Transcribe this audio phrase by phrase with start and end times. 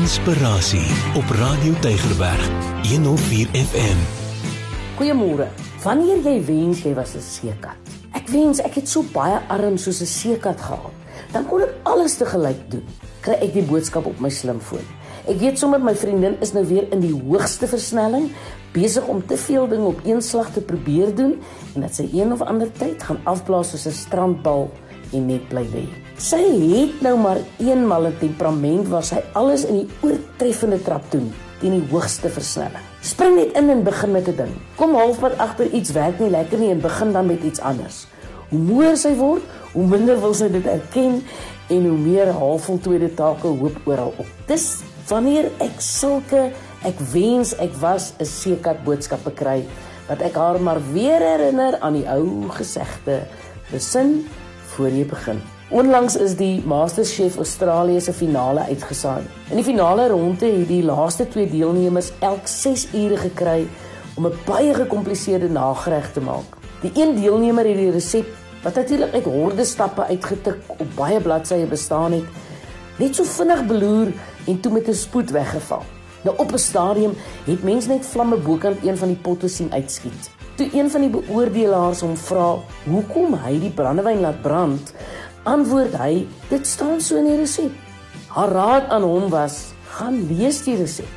[0.00, 2.44] Inspirasie op Radio Tygerberg
[2.88, 3.98] 104 FM.
[4.96, 5.50] Goeiemôre.
[5.82, 7.76] Wanneer jy wens jy was 'n seekat.
[8.16, 10.94] Ek wens ek het so baie arms soos 'n seekat gehad.
[11.32, 12.84] Dan kon ek alles te gelyk doen.
[13.20, 14.86] Kry ek die boodskap op my slimfoon.
[15.28, 18.30] Ek weet sommer my vriendin is nou weer in die hoogste versnelling
[18.72, 21.42] besig om te veel dinge op een slag te probeer doen
[21.74, 24.70] en dat sy een of ander tyd gaan afblaas soos 'n strandbal
[25.12, 25.84] en net bly lê.
[26.20, 31.32] Sy het nou maar eenmal 'n temperament waar sy alles in die oortreffende trap doen
[31.60, 32.84] teen die hoogste versnelling.
[33.00, 34.52] Spring net in en begin met 'n ding.
[34.76, 38.06] Kom halfpad agter iets werk nie lekker nie en begin dan met iets anders.
[38.48, 39.42] Hoe moer sy word,
[39.72, 41.22] hoe minder wil sy dit erken
[41.68, 44.26] en hoe meer halfvoltooide take hoop oral op.
[44.46, 46.50] Dis wanneer ek sulke
[46.86, 49.64] ek wens ek was 'n sekat boodskappe kry
[50.08, 53.26] wat ek haar maar weer herinner aan die ou gesegde
[53.70, 54.26] besin
[54.74, 55.40] voor jy begin.
[55.70, 59.22] Onlangs is die MasterChef Australië se finale uitgesaai.
[59.50, 63.68] In die finale ronde het die laaste twee deelnemers elk 6 ure gekry
[64.16, 66.56] om 'n baie gekompliseerde nagereg te maak.
[66.82, 68.26] Die een deelnemer het die resep
[68.62, 72.24] wat natuurlik uit horde stappe uitgetik op baie bladsye bestaan het,
[72.98, 74.12] net so vinnig beloer
[74.46, 75.82] en toe met 'n spoed weggeval.
[76.22, 77.12] Nou op 'n stadium
[77.44, 80.39] het mense net vlamme bokant een van die potte sien uitskiet.
[80.60, 82.48] Toe een van die beoordelaars hom vra
[82.84, 84.90] hoekom hy die brandewyn laat brand,
[85.48, 87.72] antwoord hy: "Dit staan so in die resep."
[88.28, 91.08] Haar raad aan hom was: "Gaan lees die resep."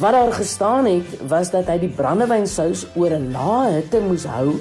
[0.00, 4.58] Wat daar gestaan het, was dat hy die brandewynsous oor 'n lae hitte moes hou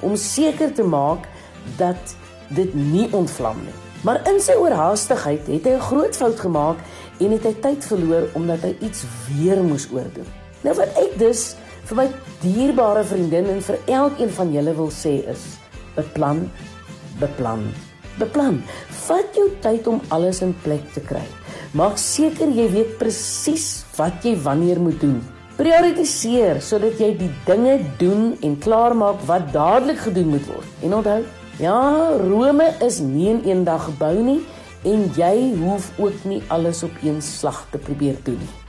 [0.00, 1.30] om seker te maak
[1.76, 2.16] dat
[2.48, 3.78] dit nie ontvlam nie.
[4.02, 6.78] Maar in sy oorhaastigheid het hy 'n groot fout gemaak
[7.20, 10.26] en het hy tyd verloor omdat hy iets weer moes oordoen.
[10.62, 11.54] Nou wat ek dus
[11.88, 12.06] vir my
[12.42, 15.44] dierbare vriendin en vir elkeen van julle wil sê is:
[15.96, 16.44] beplan,
[17.20, 17.64] beplan,
[18.20, 18.60] beplan.
[19.06, 21.24] Vat jou tyd om alles in plek te kry.
[21.76, 25.18] Maak seker jy weet presies wat jy wanneer moet doen.
[25.58, 30.70] Prioritiseer sodat jy die dinge doen en klaarmaak wat dadelik gedoen moet word.
[30.86, 31.18] En onthou,
[31.58, 31.80] ja,
[32.28, 34.40] Rome is nie in een dag gebou nie
[34.86, 38.67] en jy hoef ook nie alles op een slag te probeer doen nie.